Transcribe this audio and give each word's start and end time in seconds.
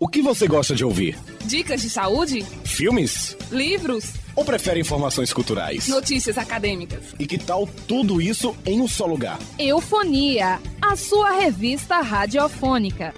O 0.00 0.06
que 0.06 0.22
você 0.22 0.46
gosta 0.46 0.76
de 0.76 0.84
ouvir? 0.84 1.18
Dicas 1.44 1.82
de 1.82 1.90
saúde? 1.90 2.44
Filmes? 2.64 3.36
Livros? 3.50 4.12
Ou 4.36 4.44
prefere 4.44 4.78
informações 4.78 5.32
culturais? 5.32 5.88
Notícias 5.88 6.38
acadêmicas? 6.38 7.16
E 7.18 7.26
que 7.26 7.36
tal 7.36 7.66
tudo 7.66 8.22
isso 8.22 8.54
em 8.64 8.80
um 8.80 8.86
só 8.86 9.06
lugar? 9.06 9.40
Eufonia, 9.58 10.60
a 10.80 10.94
sua 10.94 11.32
revista 11.32 12.00
radiofônica. 12.00 13.12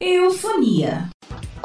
Eufonia. 0.00 1.08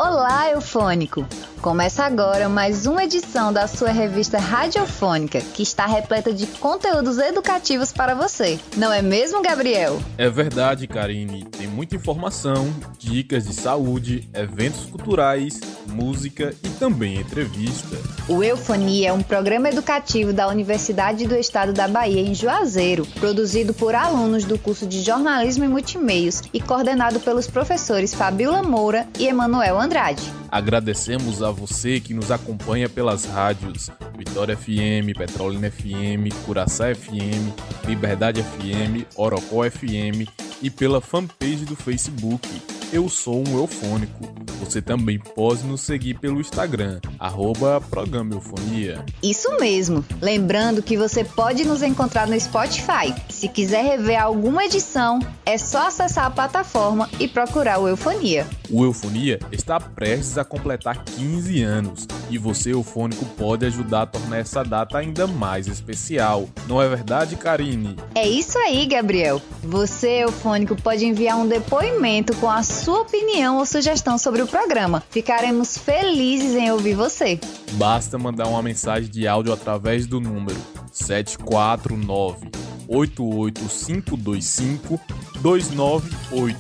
Olá, 0.04 0.50
Eufônico! 0.50 1.28
Começa 1.62 2.04
agora 2.04 2.50
mais 2.50 2.88
uma 2.88 3.04
edição 3.04 3.54
da 3.54 3.68
sua 3.68 3.92
revista 3.92 4.40
radiofônica, 4.40 5.40
que 5.40 5.62
está 5.62 5.86
repleta 5.86 6.34
de 6.34 6.48
conteúdos 6.48 7.20
educativos 7.20 7.92
para 7.92 8.16
você. 8.16 8.60
Não 8.76 8.92
é 8.92 9.00
mesmo, 9.04 9.44
Gabriel? 9.44 10.02
É 10.18 10.28
verdade, 10.28 10.88
Karine. 10.88 11.46
Tem 11.46 11.68
muita 11.68 11.96
informação, 11.96 12.74
dicas 12.98 13.46
de 13.46 13.54
saúde, 13.54 14.28
eventos 14.34 14.88
culturais, 14.88 15.60
música 15.88 16.52
e 16.64 16.70
também 16.70 17.18
entrevista. 17.18 17.96
O 18.28 18.44
Eufonia 18.44 19.10
é 19.10 19.14
um 19.14 19.22
programa 19.22 19.70
educativo 19.70 20.34
da 20.34 20.48
Universidade 20.48 21.28
do 21.28 21.36
Estado 21.36 21.74
da 21.74 21.88
Bahia, 21.88 22.22
em 22.22 22.34
Juazeiro, 22.34 23.06
produzido 23.20 23.72
por 23.72 23.94
alunos 23.94 24.46
do 24.46 24.58
curso 24.58 24.88
de 24.88 25.02
Jornalismo 25.02 25.64
e 25.64 25.68
Multimeios 25.68 26.42
e 26.52 26.60
coordenado 26.60 27.20
pelos 27.20 27.46
professores 27.46 28.16
Fabiola 28.16 28.64
Moura 28.64 29.08
e 29.20 29.28
Emanuel 29.28 29.78
Andrade. 29.92 30.32
Agradecemos 30.50 31.44
a 31.44 31.52
você 31.52 32.00
que 32.00 32.14
nos 32.14 32.32
acompanha 32.32 32.88
pelas 32.88 33.26
rádios 33.26 33.90
Vitória 34.18 34.56
FM, 34.56 35.18
Petrolina 35.18 35.70
FM, 35.70 36.34
Curaçá 36.46 36.96
FM, 36.96 37.52
Liberdade 37.86 38.42
FM, 38.42 39.06
Orocó 39.18 39.70
FM 39.70 40.30
e 40.62 40.70
pela 40.70 41.02
fanpage 41.02 41.66
do 41.66 41.76
Facebook 41.76 42.48
Eu 42.94 43.08
Sou 43.08 43.42
um 43.48 43.58
Eufônico. 43.58 44.30
Você 44.60 44.82
também 44.82 45.18
pode 45.18 45.64
nos 45.64 45.80
seguir 45.80 46.16
pelo 46.20 46.42
Instagram, 46.42 47.00
arroba 47.18 47.80
Programa 47.80 48.34
Eufonia. 48.34 49.06
Isso 49.24 49.50
mesmo! 49.60 50.04
Lembrando 50.22 50.84
que 50.84 50.98
você 50.98 51.24
pode 51.24 51.64
nos 51.64 51.82
encontrar 51.82 52.28
no 52.28 52.40
Spotify. 52.40 53.16
Se 53.30 53.48
quiser 53.48 53.84
rever 53.84 54.22
alguma 54.22 54.66
edição, 54.66 55.20
é 55.46 55.58
só 55.58 55.88
acessar 55.88 56.26
a 56.26 56.32
plataforma 56.32 57.10
e 57.18 57.30
procurar 57.30 57.80
o 57.80 57.88
Eufonia. 57.88 58.46
O 58.70 58.84
Eufonia 58.84 59.40
está 59.52 59.80
prestes 59.80 60.38
a 60.38 60.44
completar 60.44 61.04
15 61.04 61.64
anos 61.64 62.08
e 62.30 62.38
você, 62.38 62.72
eufônico, 62.72 63.26
pode 63.38 63.66
ajudar 63.66 64.04
a 64.04 64.06
tornar 64.06 64.38
essa 64.38 64.64
data 64.64 64.98
ainda 64.98 65.28
mais 65.28 65.68
especial. 65.68 66.48
Não 66.68 66.82
é 66.82 66.88
verdade, 66.88 67.36
Karine? 67.36 67.96
É 68.16 68.28
isso 68.28 68.58
aí, 68.60 68.86
Gabriel. 68.86 69.42
Você, 69.64 70.24
eufônico, 70.24 70.76
pode 70.76 71.06
enviar 71.06 71.38
um 71.38 71.48
depoimento 71.48 72.36
com 72.38 72.50
a 72.50 72.62
sua 72.64 72.81
opinião 72.90 73.58
ou 73.58 73.66
sugestão 73.66 74.18
sobre 74.18 74.42
o 74.42 74.48
programa. 74.48 75.04
Ficaremos 75.10 75.78
felizes 75.78 76.56
em 76.56 76.72
ouvir 76.72 76.96
você. 76.96 77.38
Basta 77.74 78.18
mandar 78.18 78.48
uma 78.48 78.64
mensagem 78.64 79.10
de 79.10 79.28
áudio 79.28 79.54
através 79.54 80.08
do 80.08 80.20
número 80.20 80.58
749 80.92 82.50
88525 82.88 85.00
298. 85.42 86.58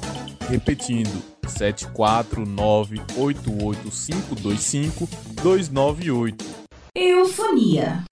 Repetindo, 0.49 1.22
749 1.47 3.02
88525 3.17 5.09
298. 5.42 6.45
Eufonia. 6.95 8.03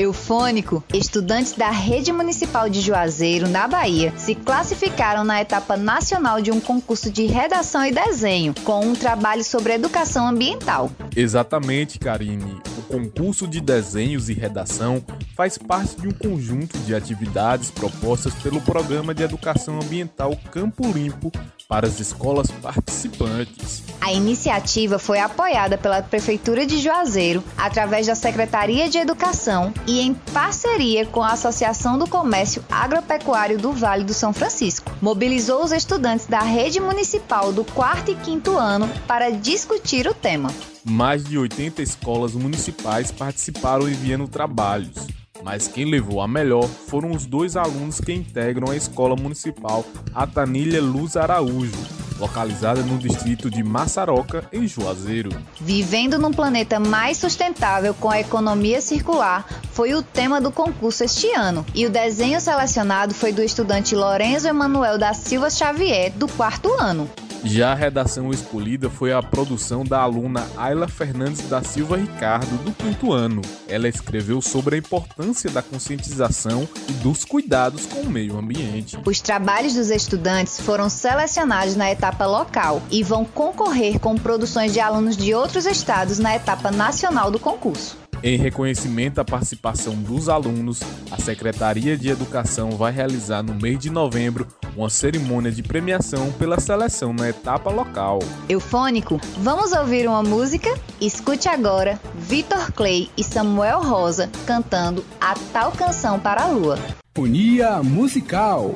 Eufônico, 0.00 0.82
estudantes 0.94 1.52
da 1.52 1.70
Rede 1.70 2.10
Municipal 2.10 2.70
de 2.70 2.80
Juazeiro, 2.80 3.48
na 3.48 3.68
Bahia, 3.68 4.12
se 4.16 4.34
classificaram 4.34 5.24
na 5.24 5.42
etapa 5.42 5.76
nacional 5.76 6.40
de 6.40 6.50
um 6.50 6.58
concurso 6.58 7.10
de 7.10 7.26
redação 7.26 7.84
e 7.84 7.92
desenho, 7.92 8.54
com 8.64 8.80
um 8.80 8.94
trabalho 8.94 9.44
sobre 9.44 9.74
educação 9.74 10.26
ambiental. 10.26 10.90
Exatamente, 11.14 11.98
Karine. 11.98 12.60
O 12.78 12.82
concurso 12.82 13.46
de 13.46 13.60
desenhos 13.60 14.30
e 14.30 14.32
redação 14.32 15.04
faz 15.36 15.58
parte 15.58 16.00
de 16.00 16.08
um 16.08 16.12
conjunto 16.12 16.78
de 16.78 16.94
atividades 16.94 17.70
propostas 17.70 18.32
pelo 18.34 18.60
Programa 18.62 19.14
de 19.14 19.22
Educação 19.22 19.78
Ambiental 19.80 20.34
Campo 20.50 20.90
Limpo 20.90 21.30
para 21.70 21.86
as 21.86 22.00
escolas 22.00 22.50
participantes. 22.50 23.84
A 24.00 24.12
iniciativa 24.12 24.98
foi 24.98 25.20
apoiada 25.20 25.78
pela 25.78 26.02
Prefeitura 26.02 26.66
de 26.66 26.78
Juazeiro, 26.78 27.44
através 27.56 28.08
da 28.08 28.16
Secretaria 28.16 28.88
de 28.88 28.98
Educação 28.98 29.72
e 29.86 30.00
em 30.00 30.12
parceria 30.12 31.06
com 31.06 31.22
a 31.22 31.28
Associação 31.28 31.96
do 31.96 32.08
Comércio 32.08 32.64
Agropecuário 32.68 33.56
do 33.56 33.72
Vale 33.72 34.02
do 34.02 34.12
São 34.12 34.32
Francisco. 34.32 34.90
Mobilizou 35.00 35.62
os 35.62 35.70
estudantes 35.70 36.26
da 36.26 36.40
rede 36.40 36.80
municipal 36.80 37.52
do 37.52 37.64
quarto 37.64 38.10
e 38.10 38.16
quinto 38.16 38.58
ano 38.58 38.90
para 39.06 39.30
discutir 39.30 40.08
o 40.08 40.14
tema. 40.14 40.52
Mais 40.84 41.22
de 41.22 41.38
80 41.38 41.80
escolas 41.82 42.34
municipais 42.34 43.12
participaram 43.12 43.88
enviando 43.88 44.26
trabalhos 44.26 45.19
mas 45.42 45.68
quem 45.68 45.84
levou 45.84 46.20
a 46.20 46.28
melhor 46.28 46.66
foram 46.66 47.12
os 47.12 47.26
dois 47.26 47.56
alunos 47.56 48.00
que 48.00 48.12
integram 48.12 48.70
a 48.70 48.76
Escola 48.76 49.16
Municipal 49.16 49.84
Atanilha 50.14 50.80
Luz 50.80 51.16
Araújo, 51.16 51.72
localizada 52.18 52.82
no 52.82 52.98
distrito 52.98 53.50
de 53.50 53.62
Massaroca, 53.62 54.44
em 54.52 54.66
Juazeiro. 54.66 55.30
Vivendo 55.60 56.18
num 56.18 56.32
planeta 56.32 56.78
mais 56.78 57.16
sustentável 57.16 57.94
com 57.94 58.10
a 58.10 58.20
economia 58.20 58.80
circular 58.80 59.46
foi 59.72 59.94
o 59.94 60.02
tema 60.02 60.40
do 60.40 60.52
concurso 60.52 61.04
este 61.04 61.30
ano, 61.32 61.64
e 61.74 61.86
o 61.86 61.90
desenho 61.90 62.40
selecionado 62.40 63.14
foi 63.14 63.32
do 63.32 63.42
estudante 63.42 63.94
Lorenzo 63.94 64.48
Emanuel 64.48 64.98
da 64.98 65.14
Silva 65.14 65.48
Xavier, 65.48 66.12
do 66.12 66.28
quarto 66.28 66.70
ano. 66.78 67.08
Já 67.42 67.72
a 67.72 67.74
redação 67.74 68.30
escolhida 68.30 68.90
foi 68.90 69.12
a 69.12 69.22
produção 69.22 69.82
da 69.84 70.00
aluna 70.00 70.46
Ayla 70.56 70.86
Fernandes 70.86 71.48
da 71.48 71.62
Silva 71.62 71.96
Ricardo, 71.96 72.62
do 72.64 72.72
quinto 72.72 73.12
ano. 73.12 73.40
Ela 73.66 73.88
escreveu 73.88 74.42
sobre 74.42 74.76
a 74.76 74.78
importância 74.78 75.50
da 75.50 75.62
conscientização 75.62 76.68
e 76.88 76.92
dos 76.94 77.24
cuidados 77.24 77.86
com 77.86 78.00
o 78.00 78.10
meio 78.10 78.38
ambiente. 78.38 78.98
Os 79.06 79.20
trabalhos 79.20 79.74
dos 79.74 79.90
estudantes 79.90 80.60
foram 80.60 80.90
selecionados 80.90 81.76
na 81.76 81.90
etapa 81.90 82.26
local 82.26 82.82
e 82.90 83.02
vão 83.02 83.24
concorrer 83.24 83.98
com 83.98 84.16
produções 84.16 84.72
de 84.72 84.80
alunos 84.80 85.16
de 85.16 85.34
outros 85.34 85.64
estados 85.64 86.18
na 86.18 86.36
etapa 86.36 86.70
nacional 86.70 87.30
do 87.30 87.38
concurso. 87.38 88.09
Em 88.22 88.36
reconhecimento 88.36 89.18
à 89.18 89.24
participação 89.24 89.94
dos 89.94 90.28
alunos, 90.28 90.80
a 91.10 91.16
Secretaria 91.16 91.96
de 91.96 92.10
Educação 92.10 92.72
vai 92.72 92.92
realizar 92.92 93.42
no 93.42 93.54
mês 93.54 93.78
de 93.78 93.88
novembro 93.88 94.46
uma 94.76 94.90
cerimônia 94.90 95.50
de 95.50 95.62
premiação 95.62 96.30
pela 96.32 96.60
seleção 96.60 97.14
na 97.14 97.30
etapa 97.30 97.70
local. 97.70 98.18
Eufônico, 98.46 99.18
vamos 99.38 99.72
ouvir 99.72 100.06
uma 100.06 100.22
música? 100.22 100.68
Escute 101.00 101.48
agora 101.48 101.98
Vitor 102.14 102.70
Clay 102.72 103.08
e 103.16 103.24
Samuel 103.24 103.82
Rosa 103.82 104.30
cantando 104.46 105.02
a 105.18 105.34
tal 105.50 105.72
canção 105.72 106.20
para 106.20 106.42
a 106.42 106.48
lua. 106.48 106.78
Unia 107.16 107.82
musical. 107.82 108.74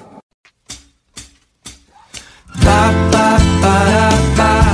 Para, 3.61 4.74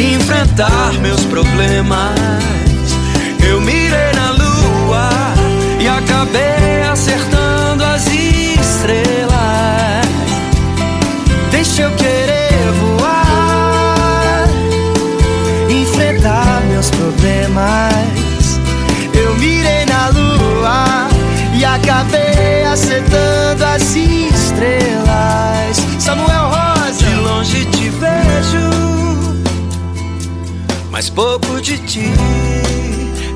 enfrentar 0.00 0.92
meus 1.00 1.24
problemas. 1.24 2.14
Eu 3.46 3.60
mirei 3.60 4.12
na 4.14 4.30
lua 4.30 5.10
e 5.80 5.88
acabei 5.88 6.82
acertando 6.90 7.84
as 7.84 8.06
estrelas. 8.06 9.32
Deixa 11.50 11.82
eu 11.82 11.90
querer 11.92 12.72
voar, 12.80 14.48
enfrentar 15.68 16.62
meus 16.68 16.90
problemas. 16.90 18.60
Eu 19.14 19.34
mirei 19.36 19.84
na 19.86 20.08
lua 20.08 21.08
e 21.54 21.64
acabei 21.64 22.64
acertando 22.64 23.64
as 23.64 23.82
estrelas. 23.82 24.21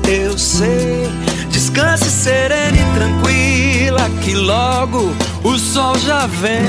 Eu 0.07 0.37
sei. 0.37 1.09
Descanse 1.51 2.09
serena 2.09 2.77
e 2.77 2.83
tranquila, 2.95 4.09
que 4.21 4.33
logo 4.33 5.11
o 5.43 5.57
sol 5.57 5.97
já 5.99 6.27
vem. 6.27 6.65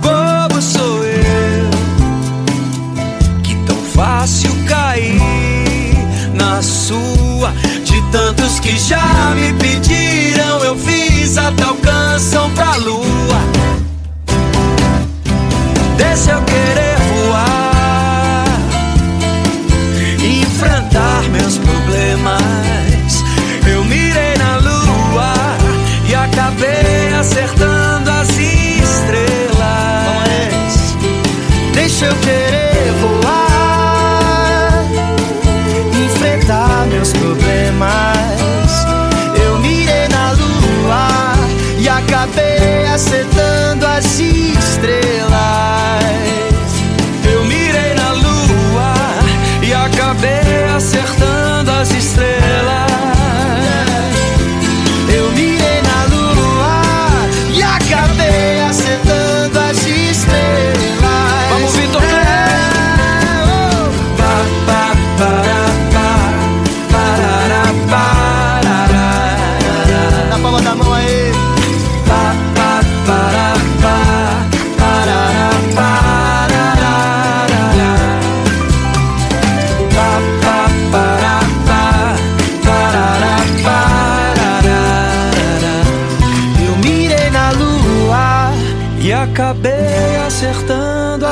Bobo 0.00 0.62
sou 0.62 1.04
eu, 1.04 1.70
que 3.42 3.54
tão 3.66 3.76
fácil 3.94 4.50
cair 4.66 5.20
na 6.34 6.62
sua. 6.62 7.52
De 7.84 8.00
tantos 8.12 8.60
que 8.60 8.78
já 8.78 9.34
me 9.34 9.52
pediram, 9.54 10.64
eu 10.64 10.76
fiz 10.76 11.36
até 11.36 11.66
o 11.66 11.74
canção 11.76 12.50
pra 12.50 12.76
lua. 12.76 13.40
Deixa 15.96 16.39
Deixa 32.00 32.14
eu 32.14 32.20
querer 32.20 32.59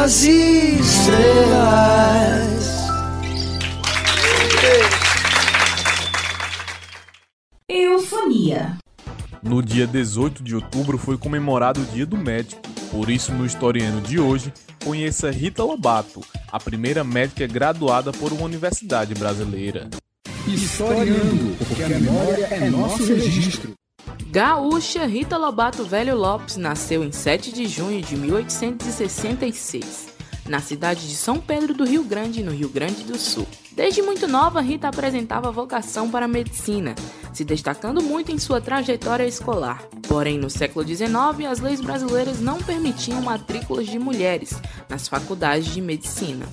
as 0.08 0.24
estrelas. 0.24 1.68
Eufonia. 7.68 8.78
No 9.42 9.62
dia 9.62 9.86
18 9.86 10.42
de 10.42 10.54
outubro 10.54 10.96
foi 10.96 11.18
comemorado 11.18 11.82
o 11.82 11.84
Dia 11.84 12.06
do 12.06 12.16
Médico. 12.16 12.62
Por 12.90 13.10
isso, 13.10 13.34
no 13.34 13.44
historiano 13.44 14.00
de 14.00 14.18
hoje, 14.18 14.50
conheça 14.82 15.30
Rita 15.30 15.62
Lobato, 15.62 16.24
a 16.50 16.58
primeira 16.58 17.04
médica 17.04 17.46
graduada 17.46 18.10
por 18.10 18.32
uma 18.32 18.44
universidade 18.44 19.12
brasileira. 19.14 19.90
Historiando, 20.46 21.54
porque 21.66 21.82
a 21.82 21.88
memória 21.90 22.46
é 22.46 22.70
nosso 22.70 23.04
registro. 23.04 23.74
Gaúcha 24.26 25.06
Rita 25.06 25.36
Lobato 25.36 25.84
Velho 25.84 26.16
Lopes 26.16 26.56
nasceu 26.56 27.02
em 27.02 27.12
7 27.12 27.52
de 27.52 27.66
junho 27.66 28.02
de 28.02 28.16
1866, 28.16 30.08
na 30.46 30.60
cidade 30.60 31.08
de 31.08 31.16
São 31.16 31.38
Pedro 31.38 31.72
do 31.72 31.84
Rio 31.84 32.04
Grande, 32.04 32.42
no 32.42 32.50
Rio 32.50 32.68
Grande 32.68 33.04
do 33.04 33.18
Sul. 33.18 33.46
Desde 33.72 34.02
muito 34.02 34.26
nova, 34.26 34.60
Rita 34.60 34.88
apresentava 34.88 35.50
vocação 35.50 36.10
para 36.10 36.26
a 36.26 36.28
medicina, 36.28 36.94
se 37.32 37.44
destacando 37.44 38.02
muito 38.02 38.30
em 38.32 38.38
sua 38.38 38.60
trajetória 38.60 39.24
escolar. 39.24 39.82
Porém, 40.06 40.36
no 40.36 40.50
século 40.50 40.86
XIX, 40.86 41.08
as 41.50 41.60
leis 41.60 41.80
brasileiras 41.80 42.40
não 42.40 42.58
permitiam 42.58 43.22
matrículas 43.22 43.86
de 43.86 43.98
mulheres 43.98 44.60
nas 44.88 45.08
faculdades 45.08 45.72
de 45.72 45.80
medicina. 45.80 46.44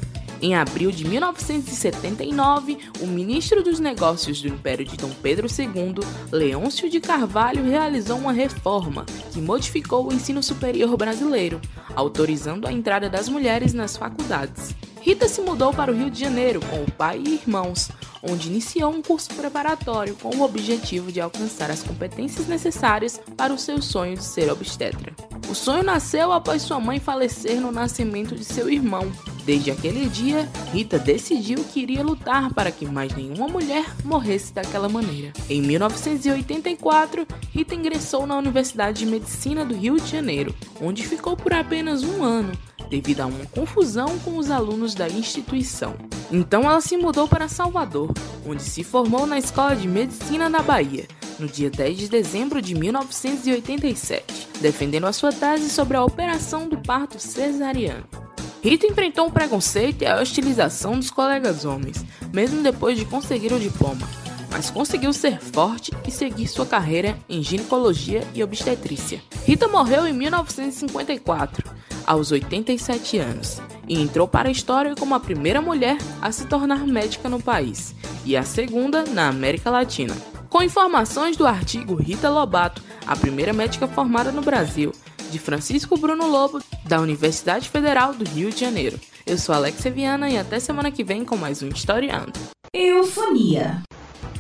Em 0.46 0.54
abril 0.54 0.92
de 0.92 1.04
1979, 1.08 2.78
o 3.02 3.08
ministro 3.08 3.64
dos 3.64 3.80
Negócios 3.80 4.40
do 4.44 4.48
Império 4.48 4.86
de 4.86 4.96
Dom 4.96 5.10
Pedro 5.10 5.48
II, 5.48 5.96
Leôncio 6.32 6.88
de 6.88 7.00
Carvalho, 7.00 7.64
realizou 7.64 8.16
uma 8.16 8.32
reforma 8.32 9.08
que 9.34 9.42
modificou 9.42 10.08
o 10.08 10.14
ensino 10.14 10.44
superior 10.44 10.96
brasileiro, 10.96 11.60
autorizando 11.96 12.68
a 12.68 12.72
entrada 12.72 13.10
das 13.10 13.28
mulheres 13.28 13.74
nas 13.74 13.98
faculdades. 13.98 14.76
Rita 15.02 15.28
se 15.28 15.42
mudou 15.42 15.74
para 15.74 15.92
o 15.92 15.96
Rio 15.96 16.12
de 16.12 16.20
Janeiro 16.20 16.60
com 16.60 16.84
o 16.84 16.92
pai 16.92 17.20
e 17.26 17.34
irmãos, 17.34 17.90
onde 18.22 18.48
iniciou 18.48 18.92
um 18.92 19.02
curso 19.02 19.34
preparatório 19.34 20.16
com 20.16 20.30
o 20.30 20.44
objetivo 20.44 21.12
de 21.12 21.20
alcançar 21.20 21.72
as 21.72 21.82
competências 21.82 22.46
necessárias 22.46 23.20
para 23.36 23.52
o 23.52 23.58
seu 23.58 23.82
sonho 23.82 24.16
de 24.16 24.24
ser 24.24 24.52
obstetra. 24.52 25.12
O 25.50 25.56
sonho 25.56 25.84
nasceu 25.84 26.32
após 26.32 26.62
sua 26.62 26.80
mãe 26.80 27.00
falecer 27.00 27.60
no 27.60 27.72
nascimento 27.72 28.36
de 28.36 28.46
seu 28.46 28.70
irmão. 28.70 29.12
Desde 29.46 29.70
aquele 29.70 30.10
dia, 30.10 30.50
Rita 30.74 30.98
decidiu 30.98 31.64
que 31.64 31.80
iria 31.80 32.04
lutar 32.04 32.52
para 32.52 32.72
que 32.72 32.84
mais 32.84 33.16
nenhuma 33.16 33.48
mulher 33.48 33.86
morresse 34.04 34.52
daquela 34.52 34.90
maneira. 34.90 35.32
Em 35.48 35.62
1984, 35.62 37.28
Rita 37.52 37.76
ingressou 37.76 38.26
na 38.26 38.36
Universidade 38.38 39.00
de 39.00 39.06
Medicina 39.06 39.64
do 39.64 39.76
Rio 39.76 40.00
de 40.00 40.10
Janeiro, 40.10 40.54
onde 40.82 41.06
ficou 41.06 41.38
por 41.38 41.54
apenas 41.54 42.04
um 42.04 42.24
ano, 42.24 42.54
devido 42.90 43.22
a 43.22 43.28
uma 43.28 43.46
confusão 43.46 44.18
com 44.20 44.38
os 44.38 44.50
alunos 44.50 44.96
da 44.96 45.08
instituição. 45.08 45.96
Então 46.32 46.64
ela 46.64 46.82
se 46.82 46.98
mudou 46.98 47.28
para 47.28 47.48
Salvador, 47.48 48.12
onde 48.48 48.64
se 48.64 48.84
formou 48.84 49.28
na 49.28 49.38
Escola 49.38 49.76
de 49.76 49.88
Medicina 49.88 50.50
da 50.50 50.64
Bahia, 50.64 51.08
no 51.38 51.48
dia 51.48 51.70
10 51.70 51.98
de 52.00 52.10
dezembro 52.10 52.60
de 52.64 52.74
1987, 52.74 54.48
defendendo 54.60 55.06
a 55.06 55.14
sua 55.14 55.32
tese 55.32 55.70
sobre 55.70 55.98
a 55.98 56.04
operação 56.04 56.68
do 56.68 56.78
parto 56.80 57.20
cesariano. 57.20 58.25
Rita 58.66 58.88
enfrentou 58.88 59.28
o 59.28 59.32
preconceito 59.32 60.02
e 60.02 60.08
a 60.08 60.20
hostilização 60.20 60.98
dos 60.98 61.12
colegas 61.12 61.66
homens, 61.66 62.04
mesmo 62.34 62.64
depois 62.64 62.98
de 62.98 63.06
conseguir 63.06 63.54
o 63.54 63.60
diploma, 63.60 64.10
mas 64.52 64.72
conseguiu 64.72 65.14
ser 65.14 65.40
forte 65.40 65.92
e 66.04 66.10
seguir 66.10 66.48
sua 66.48 66.66
carreira 66.66 67.16
em 67.30 67.44
ginecologia 67.44 68.28
e 68.34 68.44
obstetrícia. 68.44 69.22
Rita 69.46 69.68
morreu 69.68 70.08
em 70.08 70.14
1954, 70.14 71.64
aos 72.08 72.32
87 72.32 73.20
anos, 73.20 73.62
e 73.88 74.02
entrou 74.02 74.28
para 74.28 74.50
a 74.50 74.52
história 74.52 74.96
como 74.96 75.14
a 75.14 75.20
primeira 75.20 75.62
mulher 75.62 76.00
a 76.20 76.32
se 76.32 76.48
tornar 76.48 76.88
médica 76.88 77.30
no 77.30 77.40
país 77.40 77.94
e 78.26 78.36
a 78.36 78.42
segunda 78.42 79.04
na 79.04 79.28
América 79.28 79.70
Latina. 79.70 80.18
Com 80.50 80.64
informações 80.64 81.38
do 81.38 81.46
artigo 81.46 81.94
Rita 81.94 82.32
Lobato, 82.32 82.82
a 83.06 83.16
primeira 83.16 83.54
médica 83.54 83.88
formada 83.88 84.32
no 84.32 84.42
Brasil, 84.42 84.92
de 85.36 85.40
Francisco 85.40 85.98
Bruno 85.98 86.28
Lobo, 86.28 86.62
da 86.86 87.02
Universidade 87.02 87.70
Federal 87.70 88.14
do 88.14 88.24
Rio 88.24 88.50
de 88.52 88.62
Janeiro. 88.62 88.98
Eu 89.28 89.38
sou 89.38 89.54
Alexia 89.54 89.92
Viana 89.92 90.30
e 90.30 90.38
até 90.38 90.62
semana 90.62 90.90
que 90.90 91.04
vem 91.04 91.26
com 91.26 91.36
mais 91.36 91.62
um 91.62 91.68
Historiando. 91.68 92.32
Eufonia. 92.74 93.84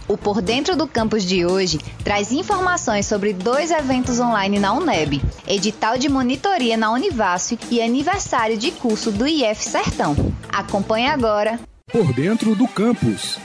O 0.07 0.17
Por 0.17 0.41
Dentro 0.41 0.73
do 0.77 0.87
Campus 0.87 1.25
de 1.25 1.45
hoje 1.45 1.79
traz 2.01 2.31
informações 2.31 3.07
sobre 3.07 3.33
dois 3.33 3.71
eventos 3.71 4.21
online 4.21 4.57
na 4.57 4.71
UNEB, 4.71 5.21
edital 5.45 5.97
de 5.97 6.07
monitoria 6.07 6.77
na 6.77 6.89
Univácio 6.91 7.59
e 7.69 7.81
aniversário 7.81 8.57
de 8.57 8.71
curso 8.71 9.11
do 9.11 9.27
IF 9.27 9.61
Sertão. 9.65 10.15
Acompanhe 10.47 11.07
agora. 11.07 11.59
Por 11.91 12.13
Dentro 12.13 12.55
do 12.55 12.69
Campus. 12.69 13.37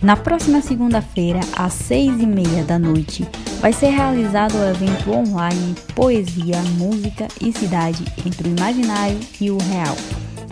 Na 0.00 0.14
próxima 0.16 0.62
segunda-feira, 0.62 1.40
às 1.56 1.72
seis 1.72 2.20
e 2.20 2.26
meia 2.26 2.62
da 2.62 2.78
noite, 2.78 3.26
vai 3.64 3.72
ser 3.72 3.88
realizado 3.88 4.58
o 4.58 4.68
evento 4.68 5.10
online 5.10 5.74
Poesia, 5.94 6.60
Música 6.76 7.26
e 7.40 7.50
Cidade 7.50 8.04
entre 8.26 8.46
o 8.46 8.54
Imaginário 8.54 9.18
e 9.40 9.50
o 9.50 9.56
Real. 9.56 9.96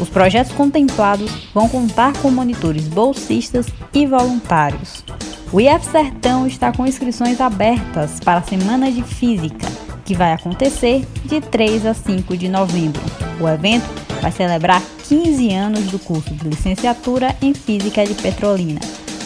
Os 0.00 0.08
projetos 0.08 0.52
contemplados 0.52 1.30
vão 1.52 1.68
contar 1.68 2.14
com 2.14 2.30
monitores 2.30 2.88
bolsistas 2.88 3.66
e 3.92 4.06
voluntários. 4.06 5.04
O 5.52 5.60
IF 5.60 5.84
Sertão 5.84 6.46
está 6.46 6.72
com 6.72 6.86
inscrições 6.86 7.38
abertas 7.40 8.20
para 8.20 8.38
a 8.38 8.42
Semana 8.42 8.90
de 8.90 9.02
Física, 9.02 9.68
que 10.04 10.14
vai 10.14 10.32
acontecer 10.32 11.04
de 11.24 11.42
3 11.42 11.86
a 11.86 11.92
5 11.92 12.36
de 12.36 12.48
novembro. 12.48 13.02
O 13.38 13.48
evento 13.48 13.88
vai 14.22 14.32
celebrar 14.32 14.82
15 15.06 15.52
anos 15.52 15.84
do 15.90 15.98
curso 15.98 16.32
de 16.34 16.48
licenciatura 16.48 17.36
em 17.42 17.52
Física 17.52 18.06
de 18.06 18.14
Petrolina. 18.14 18.80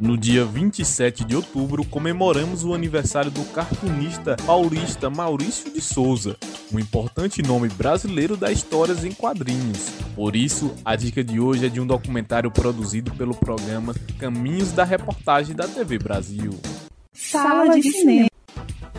No 0.00 0.16
dia 0.16 0.44
27 0.44 1.24
de 1.24 1.34
outubro, 1.34 1.84
comemoramos 1.84 2.64
o 2.64 2.72
aniversário 2.72 3.32
do 3.32 3.42
cartunista 3.46 4.36
paulista 4.46 5.10
Maurício 5.10 5.72
de 5.72 5.80
Souza, 5.80 6.36
um 6.72 6.78
importante 6.78 7.42
nome 7.42 7.68
brasileiro 7.68 8.36
das 8.36 8.52
histórias 8.52 9.04
em 9.04 9.12
quadrinhos. 9.12 9.90
Por 10.14 10.36
isso, 10.36 10.74
a 10.84 10.96
dica 10.96 11.24
de 11.24 11.40
hoje 11.40 11.66
é 11.66 11.68
de 11.68 11.80
um 11.80 11.86
documentário 11.86 12.50
produzido 12.50 13.10
pelo 13.12 13.34
programa 13.34 13.94
Caminhos 14.18 14.72
da 14.72 14.84
Reportagem 14.84 15.54
da 15.54 15.66
TV 15.66 15.98
Brasil. 15.98 16.58
Sala 17.12 17.68
de 17.78 17.90
cinema. 17.90 18.28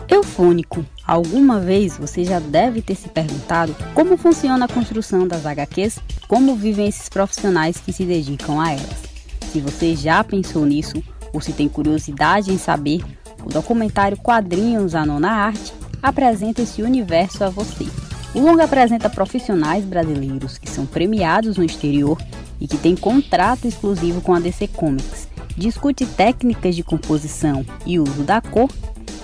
Eufônico. 0.08 0.84
Alguma 1.06 1.60
vez 1.60 1.96
você 1.96 2.24
já 2.24 2.40
deve 2.40 2.82
ter 2.82 2.96
se 2.96 3.08
perguntado 3.08 3.74
como 3.94 4.16
funciona 4.16 4.64
a 4.64 4.68
construção 4.68 5.26
das 5.26 5.46
HQs, 5.46 6.00
como 6.26 6.56
vivem 6.56 6.88
esses 6.88 7.08
profissionais 7.08 7.76
que 7.78 7.92
se 7.92 8.04
dedicam 8.04 8.60
a 8.60 8.72
elas. 8.72 9.10
Se 9.52 9.60
você 9.60 9.94
já 9.94 10.22
pensou 10.24 10.66
nisso 10.66 11.02
ou 11.32 11.40
se 11.40 11.52
tem 11.52 11.68
curiosidade 11.68 12.52
em 12.52 12.58
saber, 12.58 13.02
o 13.44 13.48
documentário 13.48 14.16
Quadrinhos 14.16 14.94
a 14.94 15.06
Nona 15.06 15.30
Arte 15.30 15.72
apresenta 16.02 16.62
esse 16.62 16.82
universo 16.82 17.44
a 17.44 17.48
você. 17.48 17.86
O 18.34 18.40
longa 18.40 18.64
apresenta 18.64 19.10
profissionais 19.10 19.84
brasileiros 19.84 20.56
que 20.56 20.70
são 20.70 20.86
premiados 20.86 21.56
no 21.56 21.64
exterior 21.64 22.16
e 22.60 22.68
que 22.68 22.76
têm 22.76 22.94
contrato 22.94 23.66
exclusivo 23.66 24.20
com 24.20 24.34
a 24.34 24.40
DC 24.40 24.68
Comics, 24.68 25.28
discute 25.56 26.06
técnicas 26.06 26.76
de 26.76 26.82
composição 26.82 27.64
e 27.84 27.98
uso 27.98 28.22
da 28.22 28.40
cor 28.40 28.70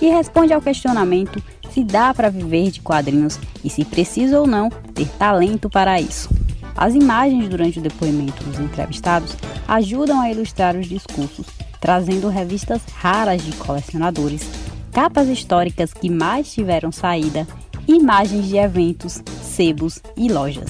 e 0.01 0.07
responde 0.09 0.53
ao 0.53 0.61
questionamento 0.61 1.41
se 1.71 1.83
dá 1.83 2.13
para 2.13 2.29
viver 2.29 2.71
de 2.71 2.81
quadrinhos 2.81 3.39
e 3.63 3.69
se 3.69 3.85
precisa 3.85 4.39
ou 4.39 4.47
não 4.47 4.69
ter 4.93 5.07
talento 5.09 5.69
para 5.69 6.01
isso. 6.01 6.29
As 6.75 6.93
imagens 6.93 7.47
durante 7.49 7.79
o 7.79 7.81
depoimento 7.81 8.43
dos 8.43 8.59
entrevistados 8.59 9.35
ajudam 9.67 10.21
a 10.21 10.29
ilustrar 10.31 10.75
os 10.75 10.87
discursos, 10.87 11.45
trazendo 11.79 12.29
revistas 12.29 12.81
raras 12.95 13.43
de 13.43 13.51
colecionadores, 13.53 14.47
capas 14.91 15.27
históricas 15.27 15.93
que 15.93 16.09
mais 16.09 16.51
tiveram 16.51 16.91
saída, 16.91 17.47
imagens 17.87 18.47
de 18.47 18.57
eventos, 18.57 19.21
sebos 19.41 19.99
e 20.15 20.31
lojas. 20.31 20.69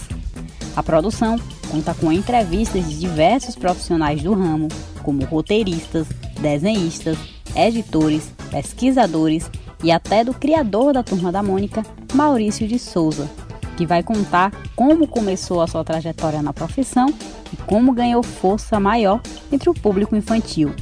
A 0.75 0.83
produção 0.83 1.37
conta 1.71 1.93
com 1.93 2.11
entrevistas 2.11 2.87
de 2.87 2.99
diversos 2.99 3.55
profissionais 3.55 4.21
do 4.21 4.33
ramo, 4.33 4.67
como 5.01 5.25
roteiristas, 5.25 6.07
desenhistas, 6.39 7.17
editores, 7.55 8.31
pesquisadores 8.51 9.49
e 9.83 9.91
até 9.91 10.23
do 10.23 10.33
criador 10.33 10.93
da 10.93 11.03
Turma 11.03 11.31
da 11.31 11.41
Mônica, 11.41 11.83
Maurício 12.13 12.67
de 12.67 12.77
Souza, 12.77 13.29
que 13.75 13.85
vai 13.85 14.03
contar 14.03 14.51
como 14.75 15.07
começou 15.07 15.61
a 15.61 15.67
sua 15.67 15.83
trajetória 15.83 16.41
na 16.41 16.53
profissão 16.53 17.07
e 17.53 17.57
como 17.65 17.93
ganhou 17.93 18.21
força 18.21 18.79
maior 18.79 19.21
entre 19.51 19.69
o 19.69 19.73
público 19.73 20.15
infantil. 20.15 20.73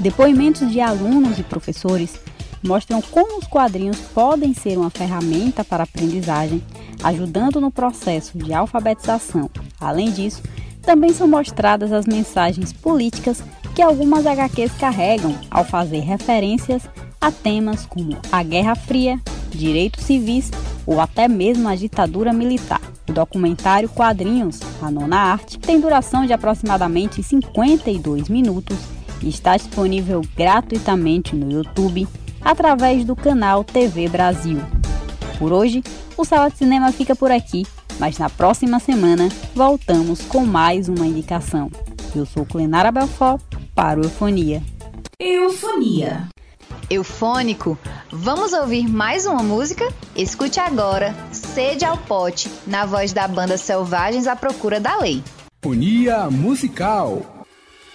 Depoimentos 0.00 0.70
de 0.70 0.80
alunos 0.80 1.38
e 1.38 1.42
professores 1.42 2.18
mostram 2.62 3.02
como 3.02 3.38
os 3.38 3.46
quadrinhos 3.46 3.98
podem 4.14 4.54
ser 4.54 4.78
uma 4.78 4.90
ferramenta 4.90 5.64
para 5.64 5.84
aprendizagem, 5.84 6.62
ajudando 7.02 7.60
no 7.60 7.70
processo 7.70 8.38
de 8.38 8.52
alfabetização. 8.52 9.50
Além 9.80 10.10
disso, 10.10 10.42
também 10.82 11.12
são 11.12 11.28
mostradas 11.28 11.92
as 11.92 12.06
mensagens 12.06 12.72
políticas 12.72 13.42
que 13.74 13.82
algumas 13.82 14.26
HQs 14.26 14.72
carregam 14.72 15.34
ao 15.50 15.64
fazer 15.64 16.00
referências 16.00 16.82
a 17.20 17.30
temas 17.30 17.86
como 17.86 18.18
a 18.30 18.42
Guerra 18.42 18.74
Fria, 18.74 19.20
direitos 19.50 20.04
civis 20.04 20.50
ou 20.84 21.00
até 21.00 21.28
mesmo 21.28 21.68
a 21.68 21.74
ditadura 21.74 22.32
militar. 22.32 22.80
O 23.08 23.12
documentário 23.12 23.88
Quadrinhos, 23.88 24.60
a 24.80 24.90
Nona 24.90 25.18
Arte, 25.18 25.58
tem 25.58 25.80
duração 25.80 26.26
de 26.26 26.32
aproximadamente 26.32 27.22
52 27.22 28.28
minutos 28.28 28.76
e 29.22 29.28
está 29.28 29.56
disponível 29.56 30.22
gratuitamente 30.36 31.34
no 31.34 31.50
YouTube 31.50 32.08
através 32.44 33.04
do 33.04 33.14
canal 33.14 33.64
TV 33.64 34.08
Brasil. 34.08 34.60
Por 35.38 35.52
hoje, 35.52 35.82
o 36.16 36.24
Sala 36.24 36.50
de 36.50 36.58
Cinema 36.58 36.92
fica 36.92 37.16
por 37.16 37.30
aqui, 37.30 37.66
mas 37.98 38.18
na 38.18 38.28
próxima 38.28 38.78
semana 38.78 39.28
voltamos 39.54 40.20
com 40.22 40.44
mais 40.44 40.88
uma 40.88 41.06
indicação. 41.06 41.70
Eu 42.14 42.26
sou 42.26 42.44
Clenara 42.44 42.92
Belfort 42.92 43.42
para 43.74 44.00
o 44.00 44.04
Eufonia. 44.04 44.62
Eufonia. 45.18 46.28
Eufônico, 46.90 47.78
vamos 48.10 48.52
ouvir 48.52 48.86
mais 48.86 49.24
uma 49.24 49.42
música? 49.42 49.88
Escute 50.14 50.60
agora 50.60 51.14
Sede 51.30 51.84
ao 51.84 51.96
Pote, 51.96 52.50
na 52.66 52.84
voz 52.84 53.12
da 53.12 53.26
banda 53.26 53.56
Selvagens 53.56 54.26
à 54.26 54.36
Procura 54.36 54.78
da 54.78 54.98
Lei. 54.98 55.22
Eufonia 55.62 56.28
musical. 56.30 57.22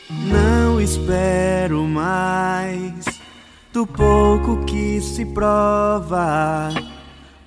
Não 0.09 0.81
espero 0.81 1.83
mais 1.83 3.16
do 3.77 3.85
pouco 3.85 4.65
que 4.65 4.99
se 4.99 5.23
prova. 5.23 6.69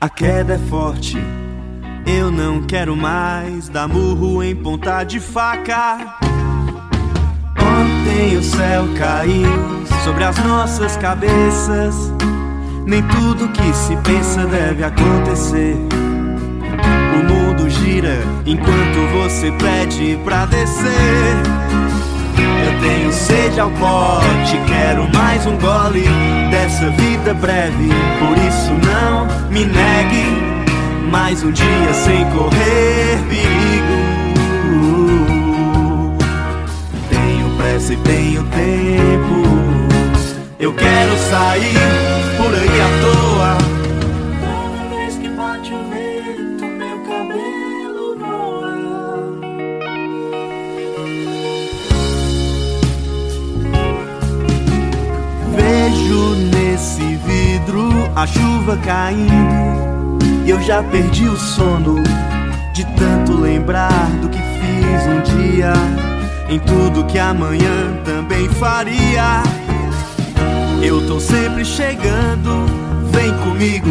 A 0.00 0.08
queda 0.08 0.54
é 0.54 0.58
forte, 0.58 1.18
eu 2.06 2.30
não 2.30 2.62
quero 2.62 2.94
mais 2.94 3.68
dar 3.68 3.88
murro 3.88 4.40
em 4.40 4.54
ponta 4.54 5.02
de 5.02 5.18
faca. 5.18 6.16
Ontem 7.58 8.37
o 8.37 8.44
céu 8.44 8.84
caiu 8.96 9.84
sobre 10.04 10.22
as 10.22 10.38
nossas 10.44 10.96
cabeças. 10.96 11.96
Nem 12.87 13.02
tudo 13.08 13.49
que 13.49 13.72
se 13.75 13.96
pensa 13.96 14.46
deve 14.46 14.84
acontecer. 14.84 15.75
O 17.12 17.25
mundo 17.25 17.68
gira 17.68 18.18
enquanto 18.46 19.18
você 19.18 19.50
pede 19.50 20.16
pra 20.22 20.46
descer. 20.46 20.90
Tenho 22.80 23.12
sede 23.12 23.60
ao 23.60 23.70
pote, 23.70 24.58
quero 24.66 25.08
mais 25.14 25.46
um 25.46 25.56
gole 25.58 26.04
dessa 26.50 26.90
vida 26.90 27.34
breve. 27.34 27.88
Por 28.18 28.38
isso 28.38 28.72
não 28.87 29.26
me 29.50 29.64
negue 29.64 31.10
mais 31.10 31.42
um 31.42 31.50
dia 31.50 31.94
sem 31.94 32.25
correr 32.30 33.18
perigo. 33.28 34.10
pressa 37.80 37.92
e 37.92 37.96
tenho 37.99 38.42
tempo. 38.44 39.40
Eu 40.58 40.72
quero 40.75 41.18
sair 41.30 41.75
por 42.37 42.54
aí 42.54 42.80
à 42.80 42.88
toa. 43.00 43.69
Vejo 56.10 56.34
nesse 56.34 57.16
vidro 57.24 57.88
a 58.16 58.26
chuva 58.26 58.76
caindo. 58.78 60.18
E 60.44 60.50
eu 60.50 60.60
já 60.60 60.82
perdi 60.82 61.24
o 61.24 61.36
sono 61.36 62.02
de 62.74 62.84
tanto 62.96 63.40
lembrar 63.40 64.10
do 64.20 64.28
que 64.28 64.38
fiz 64.38 65.06
um 65.06 65.20
dia. 65.22 65.72
Em 66.48 66.58
tudo 66.58 67.04
que 67.04 67.16
amanhã 67.16 67.96
também 68.04 68.48
faria. 68.48 69.44
Eu 70.82 71.06
tô 71.06 71.20
sempre 71.20 71.64
chegando, 71.64 72.66
vem 73.12 73.32
comigo, 73.44 73.90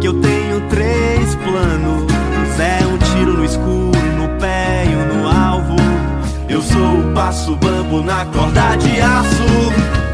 que 0.00 0.08
eu 0.08 0.14
tenho 0.14 0.62
três 0.70 1.34
planos. 1.34 2.10
É 2.58 2.86
um 2.86 2.96
tiro 2.96 3.34
no 3.34 3.44
escuro, 3.44 3.92
no 4.16 4.40
pé 4.40 4.86
e 4.86 5.14
no 5.14 5.28
alvo. 5.28 5.76
Eu 6.48 6.62
sou 6.62 7.00
o 7.00 7.12
passo 7.12 7.54
bambu 7.56 8.02
na 8.02 8.24
corda 8.24 8.74
de 8.76 8.98
aço. 9.02 10.05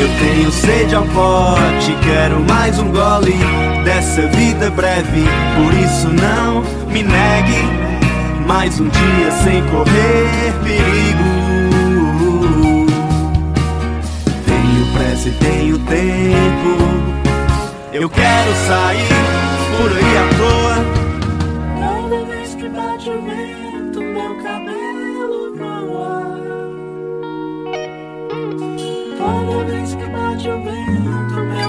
Eu 0.00 0.08
tenho 0.18 0.52
sede 0.52 0.94
ao 0.94 1.04
pote, 1.06 1.96
quero 2.02 2.40
mais 2.40 2.78
um 2.78 2.90
gole 2.90 3.34
dessa 3.84 4.26
vida 4.28 4.70
breve. 4.70 5.24
Por 5.56 5.74
isso 5.74 6.08
não 6.08 6.62
me 6.90 7.02
negue 7.02 7.88
mais 8.46 8.78
um 8.80 8.88
dia 8.88 9.30
sem 9.42 9.62
correr 9.66 10.52
perigo. 10.62 11.48
se 15.18 15.32
tenho 15.32 15.78
tempo. 15.80 16.78
Eu 17.92 18.08
quero 18.08 18.54
sair 18.68 19.08
por 19.76 19.90
aí 19.90 20.16
à 20.16 20.28
toa. 20.38 20.76
Toda 22.08 22.24
vez 22.26 22.54
que 22.54 22.68
bate 22.68 23.10
o 23.10 23.22
vento, 23.22 24.00
meu 24.00 24.42
cabelo 24.42 24.87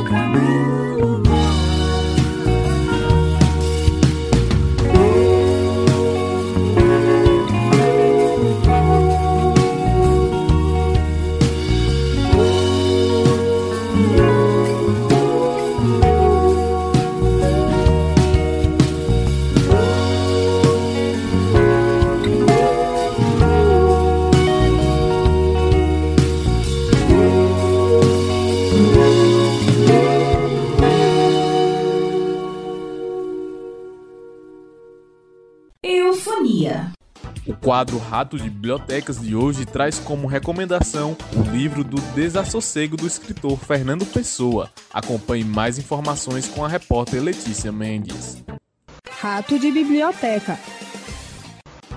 vento, 0.09 0.48
quadro 37.69 37.99
Rato 37.99 38.35
de 38.35 38.49
Bibliotecas 38.49 39.21
de 39.21 39.35
hoje 39.35 39.63
traz 39.63 39.99
como 39.99 40.25
recomendação 40.25 41.15
o 41.37 41.51
livro 41.51 41.83
do 41.83 42.01
Desassossego 42.15 42.97
do 42.97 43.05
escritor 43.05 43.59
Fernando 43.59 44.07
Pessoa. 44.07 44.71
Acompanhe 44.91 45.43
mais 45.43 45.77
informações 45.77 46.47
com 46.47 46.65
a 46.65 46.67
repórter 46.67 47.21
Letícia 47.21 47.71
Mendes. 47.71 48.43
Rato 49.21 49.59
de 49.59 49.71
Biblioteca 49.71 50.57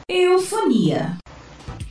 Eufonia. 0.08 1.16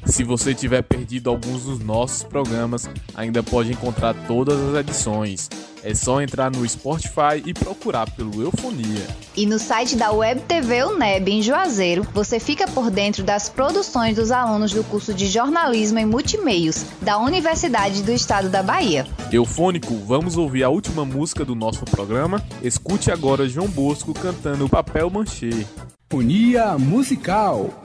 Se 0.06 0.24
você 0.24 0.54
tiver 0.54 0.84
perdido 0.84 1.30
alguns 1.30 1.64
dos 1.64 1.80
nossos 1.80 2.24
programas, 2.24 2.90
ainda 3.14 3.44
pode 3.44 3.72
encontrar 3.72 4.16
todas 4.28 4.60
as 4.60 4.76
edições. 4.76 5.50
É 5.86 5.94
só 5.94 6.20
entrar 6.20 6.50
no 6.50 6.68
Spotify 6.68 7.44
e 7.46 7.54
procurar 7.54 8.10
pelo 8.10 8.42
Eufonia. 8.42 9.06
E 9.38 9.46
no 9.46 9.60
site 9.60 9.96
da 9.96 10.12
Web 10.12 10.42
TV 10.48 10.84
UNEB 10.84 11.30
em 11.30 11.44
Juazeiro, 11.44 12.02
você 12.12 12.40
fica 12.40 12.68
por 12.68 12.90
dentro 12.90 13.24
das 13.24 13.50
produções 13.50 14.16
dos 14.16 14.32
alunos 14.32 14.74
do 14.74 14.84
curso 14.84 15.14
de 15.14 15.28
Jornalismo 15.28 16.00
em 16.00 16.06
Multimeios 16.08 16.84
da 17.04 17.20
Universidade 17.20 18.02
do 18.02 18.12
Estado 18.12 18.50
da 18.50 18.64
Bahia. 18.64 19.06
Eufônico, 19.32 19.96
vamos 19.98 20.38
ouvir 20.38 20.64
a 20.64 20.70
última 20.70 21.06
música 21.06 21.46
do 21.46 21.54
nosso 21.54 21.86
programa? 21.86 22.44
Escute 22.64 23.12
agora 23.12 23.48
João 23.48 23.68
Bosco 23.68 24.12
cantando 24.12 24.68
Papel 24.68 25.08
Manchê. 25.12 25.68
Unia 26.12 26.80
Musical. 26.80 27.85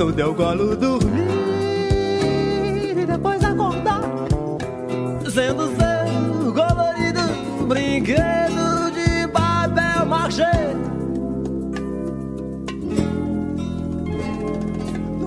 no 0.00 0.10
teu 0.14 0.34
colo 0.34 0.74
dormir 0.74 1.28
e 2.96 3.04
depois 3.04 3.44
acordar, 3.44 4.00
sendo 5.30 5.68
seu 5.76 6.54
colorido 6.54 7.20
brinquedo 7.68 8.90
de 8.94 9.28
papel 9.28 10.06
machê. 10.06 10.44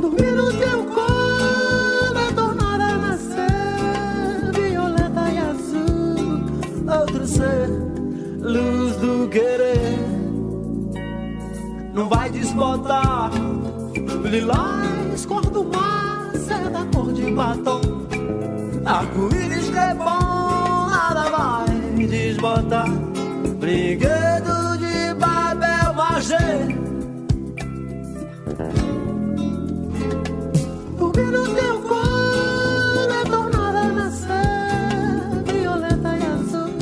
Dormir 0.01 0.31
no 0.31 0.51
teu 0.53 0.83
colo. 0.85 1.13
outro 6.99 7.27
ser, 7.27 7.69
luz 8.39 8.95
do 8.97 9.29
querer 9.29 9.99
não 11.93 12.09
vai 12.09 12.29
desbotar. 12.29 13.32
Lilás, 14.33 15.27
cor 15.27 15.45
do 15.45 15.63
mar, 15.63 16.31
seda 16.33 16.83
cor 16.91 17.13
de 17.13 17.29
batom. 17.33 17.81
Arco-íris 18.83 19.69
é 19.75 19.93
bom, 19.93 20.89
nada 20.89 21.29
vai 21.29 22.07
desbotar. 22.07 22.89
Brinquedo 23.59 24.75
de 24.79 25.13
Babel 25.19 25.93
Magê. 25.93 26.49
Dormir 30.97 31.31
no 31.31 31.47
teu 31.53 31.79
colo 31.83 33.13
é 33.13 33.23
tornada 33.29 33.79
a 33.81 33.87
nascer. 33.87 35.43
Violeta 35.45 36.09
e 36.17 36.25
azul, 36.25 36.73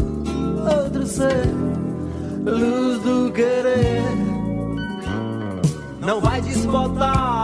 outro 0.86 1.06
ser. 1.06 1.50
Luz 2.46 3.02
do 3.02 3.30
querer. 3.34 4.02
Não 6.00 6.20
vai 6.20 6.42
desbotar. 6.42 7.41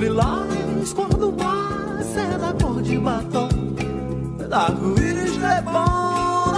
O 0.00 0.02
lilás, 0.02 0.94
cor 0.94 1.14
do 1.14 1.30
mar, 1.30 2.02
seda 2.02 2.54
cor 2.58 2.80
de 2.80 2.96
batom. 2.96 3.50
Arco-íris 4.50 5.36
que 5.36 5.44
é 5.44 5.60
bom, 5.60 6.52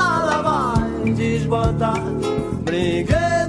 vai 0.45 1.11
desbotar. 1.11 2.05
Brinquedo 2.63 3.42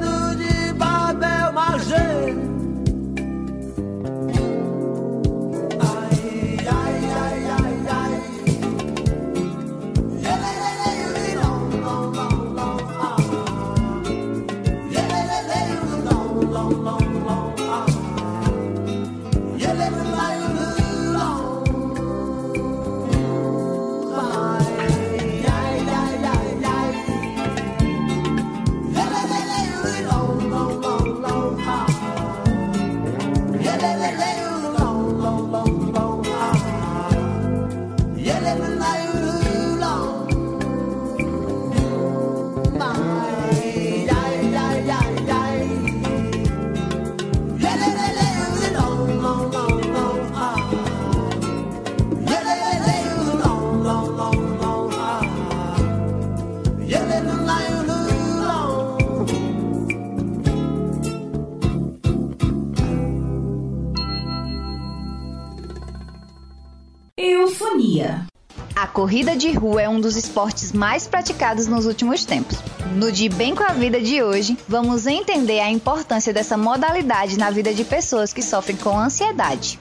corrida 69.13 69.35
de 69.35 69.51
rua 69.51 69.83
é 69.83 69.87
um 69.87 70.01
dos 70.01 70.15
esportes 70.15 70.71
mais 70.71 71.05
praticados 71.05 71.67
nos 71.67 71.85
últimos 71.85 72.25
tempos. 72.25 72.57
No 72.95 73.11
De 73.11 73.29
Bem 73.29 73.53
com 73.53 73.61
a 73.61 73.71
Vida 73.71 74.01
de 74.01 74.23
hoje, 74.23 74.57
vamos 74.67 75.05
entender 75.05 75.59
a 75.59 75.69
importância 75.69 76.33
dessa 76.33 76.57
modalidade 76.57 77.37
na 77.37 77.51
vida 77.51 77.71
de 77.71 77.85
pessoas 77.85 78.33
que 78.33 78.41
sofrem 78.41 78.75
com 78.75 78.97
ansiedade. 78.97 79.79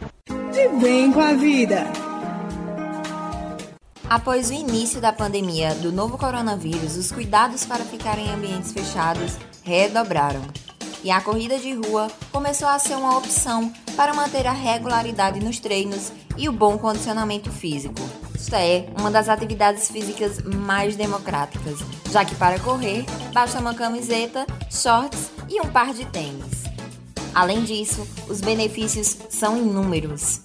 De 0.52 0.68
Bem 0.78 1.10
com 1.10 1.22
a 1.22 1.32
Vida. 1.32 1.86
Após 4.06 4.50
o 4.50 4.52
início 4.52 5.00
da 5.00 5.14
pandemia 5.14 5.74
do 5.76 5.90
novo 5.90 6.18
coronavírus, 6.18 6.98
os 6.98 7.10
cuidados 7.10 7.64
para 7.64 7.86
ficar 7.86 8.18
em 8.18 8.30
ambientes 8.30 8.70
fechados 8.70 9.38
redobraram. 9.62 10.42
E 11.02 11.10
a 11.10 11.22
corrida 11.22 11.58
de 11.58 11.72
rua 11.72 12.08
começou 12.30 12.68
a 12.68 12.78
ser 12.78 12.96
uma 12.96 13.16
opção 13.16 13.72
para 13.96 14.12
manter 14.12 14.46
a 14.46 14.52
regularidade 14.52 15.40
nos 15.40 15.58
treinos 15.58 16.12
e 16.36 16.50
o 16.50 16.52
bom 16.52 16.76
condicionamento 16.76 17.50
físico. 17.50 18.02
Isto 18.42 18.56
é, 18.56 18.86
uma 18.98 19.08
das 19.08 19.28
atividades 19.28 19.88
físicas 19.88 20.42
mais 20.42 20.96
democráticas, 20.96 21.78
já 22.10 22.24
que 22.24 22.34
para 22.34 22.58
correr 22.58 23.04
basta 23.32 23.60
uma 23.60 23.72
camiseta, 23.72 24.44
shorts 24.68 25.30
e 25.48 25.60
um 25.60 25.70
par 25.70 25.94
de 25.94 26.04
tênis. 26.06 26.64
Além 27.32 27.62
disso, 27.62 28.04
os 28.28 28.40
benefícios 28.40 29.16
são 29.30 29.56
inúmeros. 29.56 30.40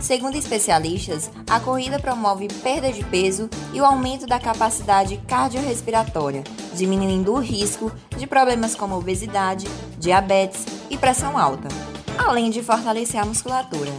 Segundo 0.00 0.34
especialistas, 0.34 1.30
a 1.48 1.60
corrida 1.60 2.00
promove 2.00 2.48
perda 2.48 2.92
de 2.92 3.04
peso 3.04 3.48
e 3.72 3.80
o 3.80 3.84
aumento 3.84 4.26
da 4.26 4.40
capacidade 4.40 5.16
cardiorrespiratória, 5.28 6.42
diminuindo 6.74 7.32
o 7.32 7.38
risco 7.38 7.92
de 8.16 8.26
problemas 8.26 8.74
como 8.74 8.98
obesidade, 8.98 9.68
diabetes 9.96 10.66
e 10.90 10.98
pressão 10.98 11.38
alta, 11.38 11.68
além 12.18 12.50
de 12.50 12.64
fortalecer 12.64 13.22
a 13.22 13.24
musculatura. 13.24 13.92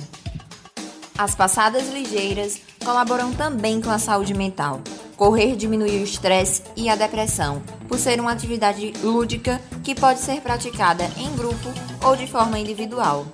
As 1.17 1.35
passadas 1.35 1.89
ligeiras 1.89 2.68
colaboram 2.89 3.31
também 3.31 3.79
com 3.79 3.91
a 3.91 3.99
saúde 3.99 4.33
mental. 4.33 4.81
Correr 5.15 5.55
diminui 5.55 5.99
o 5.99 6.03
estresse 6.03 6.63
e 6.75 6.89
a 6.89 6.95
depressão, 6.95 7.61
por 7.87 7.99
ser 7.99 8.19
uma 8.19 8.31
atividade 8.31 8.93
lúdica 9.03 9.61
que 9.83 9.93
pode 9.93 10.19
ser 10.19 10.41
praticada 10.41 11.03
em 11.15 11.31
grupo 11.35 11.69
ou 12.03 12.15
de 12.15 12.25
forma 12.25 12.57
individual. 12.57 13.27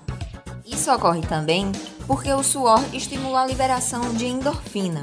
Isso 0.66 0.92
ocorre 0.92 1.22
também 1.22 1.72
porque 2.06 2.34
o 2.34 2.44
suor 2.44 2.84
estimula 2.92 3.44
a 3.44 3.48
liberação 3.48 4.14
de 4.14 4.26
endorfina. 4.26 5.02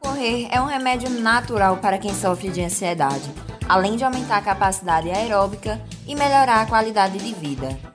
Correr 0.00 0.48
é 0.50 0.58
um 0.58 0.66
remédio 0.66 1.10
natural 1.10 1.76
para 1.76 1.98
quem 1.98 2.14
sofre 2.14 2.48
de 2.48 2.62
ansiedade, 2.62 3.30
além 3.68 3.96
de 3.96 4.04
aumentar 4.04 4.38
a 4.38 4.42
capacidade 4.42 5.10
aeróbica 5.10 5.78
e 6.06 6.14
melhorar 6.14 6.62
a 6.62 6.66
qualidade 6.66 7.18
de 7.18 7.34
vida. 7.34 7.91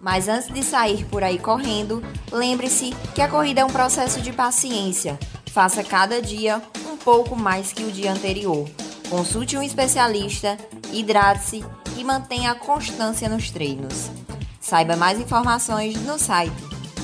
Mas 0.00 0.28
antes 0.28 0.52
de 0.52 0.62
sair 0.62 1.04
por 1.06 1.22
aí 1.22 1.38
correndo, 1.38 2.02
lembre-se 2.32 2.94
que 3.14 3.20
a 3.20 3.28
corrida 3.28 3.60
é 3.60 3.64
um 3.64 3.70
processo 3.70 4.20
de 4.20 4.32
paciência. 4.32 5.18
Faça 5.52 5.84
cada 5.84 6.22
dia 6.22 6.62
um 6.90 6.96
pouco 6.96 7.36
mais 7.36 7.72
que 7.72 7.84
o 7.84 7.92
dia 7.92 8.12
anterior. 8.12 8.68
Consulte 9.08 9.56
um 9.56 9.62
especialista, 9.62 10.58
hidrate-se 10.92 11.64
e 11.96 12.04
mantenha 12.04 12.50
a 12.52 12.54
constância 12.54 13.28
nos 13.28 13.50
treinos. 13.50 14.10
Saiba 14.60 14.94
mais 14.96 15.18
informações 15.18 16.00
no 16.02 16.16
site 16.18 16.52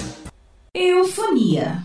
Eufonia. 0.73 1.83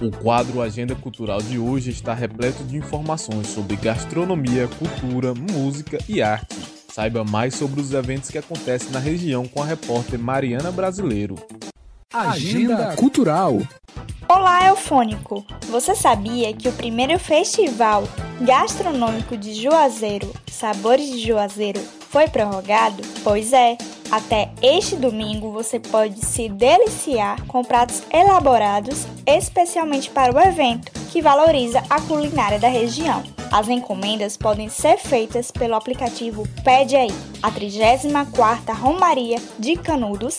O 0.00 0.10
quadro 0.10 0.60
Agenda 0.60 0.94
Cultural 0.94 1.40
de 1.40 1.56
hoje 1.56 1.90
está 1.90 2.12
repleto 2.12 2.64
de 2.64 2.76
informações 2.76 3.46
sobre 3.46 3.76
gastronomia, 3.76 4.68
cultura, 4.68 5.32
música 5.34 5.98
e 6.08 6.20
arte. 6.20 6.56
Saiba 6.88 7.24
mais 7.24 7.54
sobre 7.54 7.80
os 7.80 7.92
eventos 7.92 8.28
que 8.28 8.38
acontecem 8.38 8.90
na 8.90 8.98
região 8.98 9.46
com 9.46 9.62
a 9.62 9.64
repórter 9.64 10.18
Mariana 10.18 10.72
Brasileiro. 10.72 11.36
Agenda 12.12 12.94
Cultural. 12.96 13.58
Olá, 14.28 14.66
Eufônico! 14.68 15.44
Você 15.70 15.94
sabia 15.94 16.52
que 16.52 16.68
o 16.68 16.72
primeiro 16.72 17.18
festival 17.18 18.04
gastronômico 18.40 19.36
de 19.36 19.54
Juazeiro, 19.54 20.32
Sabores 20.50 21.08
de 21.08 21.20
Juazeiro, 21.20 21.80
foi 22.10 22.28
prorrogado? 22.28 23.02
Pois 23.22 23.52
é, 23.52 23.76
até 24.10 24.50
este 24.62 24.96
domingo 24.96 25.52
você 25.52 25.80
pode 25.80 26.24
se 26.24 26.48
deliciar 26.48 27.44
com 27.46 27.64
pratos 27.64 28.02
elaborados 28.12 29.06
especialmente 29.26 30.10
para 30.10 30.34
o 30.34 30.40
evento, 30.40 30.92
que 31.10 31.22
valoriza 31.22 31.82
a 31.88 32.00
culinária 32.00 32.58
da 32.58 32.68
região. 32.68 33.22
As 33.50 33.68
encomendas 33.68 34.36
podem 34.36 34.68
ser 34.68 34.98
feitas 34.98 35.50
pelo 35.50 35.74
aplicativo 35.74 36.46
Pede 36.64 36.96
Aí. 36.96 37.10
A 37.42 37.50
34ª 37.50 38.74
Romaria 38.74 39.40
de 39.58 39.76
Canudos 39.76 40.38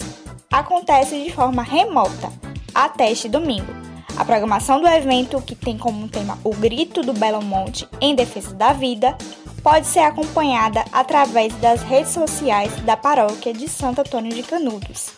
acontece 0.52 1.24
de 1.24 1.32
forma 1.32 1.64
remota 1.64 2.32
até 2.74 3.12
este 3.12 3.30
domingo. 3.30 3.74
A 4.18 4.24
programação 4.24 4.80
do 4.80 4.88
evento, 4.88 5.42
que 5.42 5.56
tem 5.56 5.78
como 5.78 6.08
tema 6.08 6.38
o 6.44 6.54
Grito 6.56 7.02
do 7.02 7.14
Belo 7.14 7.42
Monte 7.42 7.88
em 8.00 8.16
defesa 8.16 8.54
da 8.54 8.72
vida, 8.72 9.18
pode 9.66 9.88
ser 9.88 10.02
acompanhada 10.02 10.86
através 10.92 11.52
das 11.56 11.82
redes 11.82 12.12
sociais 12.12 12.72
da 12.84 12.96
paróquia 12.96 13.52
de 13.52 13.68
Santo 13.68 14.02
Antônio 14.02 14.32
de 14.32 14.44
Canudos. 14.44 15.10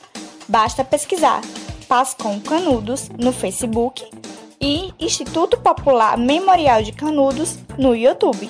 Basta 0.47 0.85
pesquisar 0.85 1.41
Pascom 1.85 2.39
Canudos 2.39 3.09
no 3.09 3.33
Facebook 3.33 4.09
e 4.61 4.93
Instituto 4.97 5.57
Popular 5.57 6.17
Memorial 6.17 6.81
de 6.81 6.93
Canudos 6.93 7.59
no 7.77 7.93
YouTube. 7.93 8.49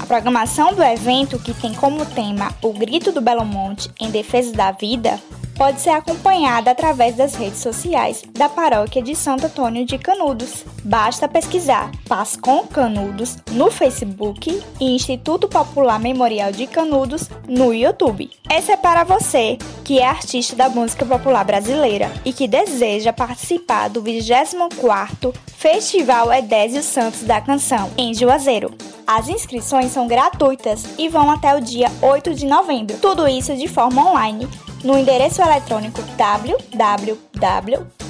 A 0.00 0.06
programação 0.06 0.74
do 0.74 0.82
evento, 0.82 1.38
que 1.38 1.54
tem 1.54 1.72
como 1.72 2.04
tema 2.04 2.52
o 2.60 2.72
Grito 2.72 3.12
do 3.12 3.20
Belo 3.20 3.44
Monte 3.44 3.88
em 4.00 4.10
defesa 4.10 4.52
da 4.52 4.72
vida, 4.72 5.20
pode 5.56 5.80
ser 5.80 5.90
acompanhada 5.90 6.70
através 6.70 7.16
das 7.16 7.34
redes 7.34 7.60
sociais 7.60 8.22
da 8.32 8.48
paróquia 8.48 9.02
de 9.02 9.14
Santo 9.14 9.46
Antônio 9.46 9.84
de 9.84 9.98
Canudos. 9.98 10.64
Basta 10.84 11.28
pesquisar 11.28 11.90
Pascom 12.08 12.66
Canudos 12.66 13.38
no 13.52 13.70
Facebook 13.70 14.62
e 14.80 14.94
Instituto 14.94 15.48
Popular 15.48 15.98
Memorial 15.98 16.52
de 16.52 16.66
Canudos 16.66 17.28
no 17.48 17.72
YouTube. 17.72 18.30
Essa 18.50 18.72
é 18.72 18.76
para 18.76 19.04
você 19.04 19.58
que 19.84 19.98
é 19.98 20.06
artista 20.06 20.54
da 20.54 20.68
música 20.68 21.04
popular 21.04 21.44
brasileira 21.44 22.10
e 22.24 22.32
que 22.32 22.46
deseja 22.46 23.12
participar 23.12 23.88
do 23.88 24.02
24º 24.02 25.34
Festival 25.56 26.32
Edésio 26.32 26.82
Santos 26.82 27.22
da 27.22 27.40
Canção 27.40 27.90
em 27.96 28.14
Juazeiro. 28.14 28.95
As 29.06 29.28
inscrições 29.28 29.92
são 29.92 30.08
gratuitas 30.08 30.84
e 30.98 31.08
vão 31.08 31.30
até 31.30 31.54
o 31.54 31.60
dia 31.60 31.88
8 32.02 32.34
de 32.34 32.44
novembro. 32.44 32.98
Tudo 32.98 33.28
isso 33.28 33.54
de 33.54 33.68
forma 33.68 34.10
online 34.10 34.48
no 34.82 34.98
endereço 34.98 35.40
eletrônico 35.40 36.02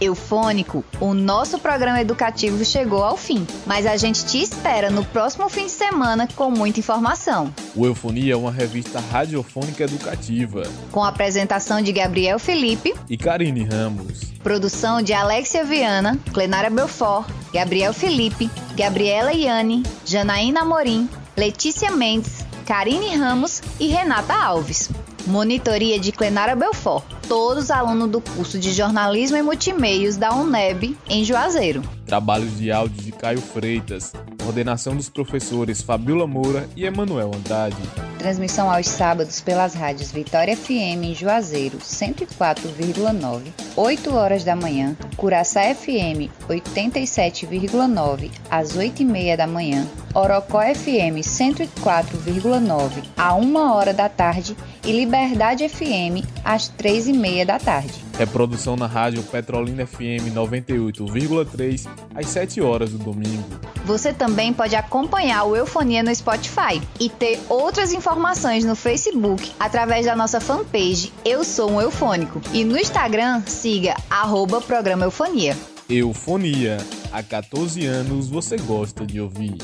Eufônico, 0.00 0.84
o 1.00 1.14
nosso 1.14 1.58
programa 1.58 2.00
educativo 2.00 2.64
chegou 2.64 3.02
ao 3.02 3.16
fim, 3.16 3.46
mas 3.64 3.86
a 3.86 3.96
gente 3.96 4.24
te 4.24 4.42
espera 4.42 4.90
no 4.90 5.04
próximo 5.04 5.48
fim 5.48 5.66
de 5.66 5.70
semana 5.70 6.28
com 6.34 6.50
muita 6.50 6.80
informação. 6.80 7.54
O 7.74 7.86
Eufonia 7.86 8.34
é 8.34 8.36
uma 8.36 8.50
revista 8.50 8.98
radiofônica 8.98 9.84
educativa. 9.84 10.64
Com 10.90 11.02
a 11.02 11.08
apresentação 11.08 11.80
de 11.80 11.92
Gabriel 11.92 12.38
Felipe 12.38 12.92
e 13.08 13.16
Karine 13.16 13.64
Ramos. 13.64 14.32
Produção 14.42 15.00
de 15.00 15.12
Alexia 15.12 15.64
Viana, 15.64 16.18
Clenara 16.32 16.68
Belfort, 16.68 17.28
Gabriel 17.52 17.94
Felipe, 17.94 18.50
Gabriela 18.76 19.32
Iane, 19.32 19.84
Janaína 20.04 20.62
Amorim, 20.62 21.08
Letícia 21.36 21.90
Mendes, 21.90 22.44
Karine 22.66 23.16
Ramos 23.16 23.62
e 23.78 23.86
Renata 23.86 24.34
Alves. 24.34 24.90
Monitoria 25.26 25.98
de 25.98 26.12
Clenara 26.12 26.54
Belfort, 26.54 27.04
todos 27.28 27.70
alunos 27.70 28.10
do 28.10 28.20
curso 28.20 28.58
de 28.58 28.72
Jornalismo 28.72 29.36
e 29.36 29.42
Multimeios 29.42 30.16
da 30.16 30.34
UNEB, 30.34 30.96
em 31.08 31.24
Juazeiro. 31.24 31.82
Trabalhos 32.14 32.58
de 32.58 32.70
áudio 32.70 33.02
de 33.02 33.10
Caio 33.10 33.40
Freitas, 33.40 34.12
coordenação 34.40 34.94
dos 34.94 35.08
professores 35.08 35.82
Fabiola 35.82 36.28
Moura 36.28 36.68
e 36.76 36.84
Emanuel 36.84 37.32
Andrade. 37.34 37.74
Transmissão 38.18 38.70
aos 38.70 38.86
sábados 38.86 39.40
pelas 39.40 39.74
rádios 39.74 40.12
Vitória 40.12 40.56
FM 40.56 41.02
em 41.02 41.12
Juazeiro, 41.12 41.78
104,9, 41.78 43.42
8 43.74 44.14
horas 44.14 44.44
da 44.44 44.54
manhã, 44.54 44.96
Curaçá 45.16 45.74
FM, 45.74 46.30
87,9, 46.48 48.30
às 48.48 48.76
8 48.76 49.02
e 49.02 49.04
meia 49.04 49.36
da 49.36 49.48
manhã, 49.48 49.84
Orocó 50.14 50.62
FM 50.62 51.18
104,9 51.20 53.02
a 53.16 53.34
1 53.34 53.56
hora 53.56 53.92
da 53.92 54.08
tarde 54.08 54.56
e 54.84 54.92
Liberdade 54.92 55.68
FM 55.68 56.24
às 56.44 56.68
3 56.68 57.08
e 57.08 57.12
meia 57.12 57.44
da 57.44 57.58
tarde. 57.58 57.92
Reprodução 58.16 58.76
na 58.76 58.86
rádio 58.86 59.24
Petrolina 59.24 59.84
FM 59.84 60.32
98,3 60.32 62.03
às 62.14 62.26
7 62.26 62.60
horas 62.60 62.90
do 62.90 62.98
domingo. 62.98 63.44
Você 63.84 64.12
também 64.12 64.52
pode 64.52 64.74
acompanhar 64.74 65.44
o 65.44 65.54
Eufonia 65.54 66.02
no 66.02 66.14
Spotify 66.14 66.80
e 66.98 67.08
ter 67.10 67.38
outras 67.48 67.92
informações 67.92 68.64
no 68.64 68.74
Facebook 68.74 69.52
através 69.60 70.06
da 70.06 70.16
nossa 70.16 70.40
fanpage 70.40 71.12
Eu 71.24 71.44
Sou 71.44 71.70
um 71.70 71.80
Eufônico 71.80 72.40
e 72.52 72.64
no 72.64 72.78
Instagram 72.78 73.42
siga 73.46 73.94
arroba 74.08 74.60
programa 74.60 75.04
Eufonia. 75.04 75.56
Eufonia. 75.88 76.78
Há 77.12 77.22
14 77.22 77.84
anos 77.86 78.28
você 78.28 78.56
gosta 78.56 79.06
de 79.06 79.20
ouvir. 79.20 79.58